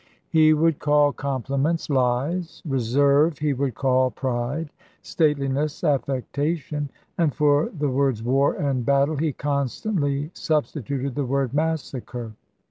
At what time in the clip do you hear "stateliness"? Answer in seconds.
5.03-5.83